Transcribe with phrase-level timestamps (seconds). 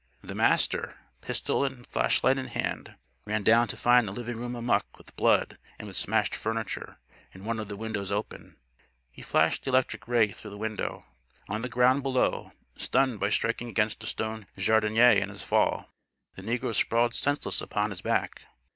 [0.23, 4.97] The Master, pistol and flashlight in hand, ran down to find the living room amuck
[4.97, 6.97] with blood and with smashed furniture,
[7.35, 8.57] and one of the windows open.
[9.11, 11.05] He flashed the electric ray through the window.
[11.49, 15.91] On the ground below, stunned by striking against a stone jardinière in his fall,
[16.33, 18.45] the negro sprawled senseless upon his back.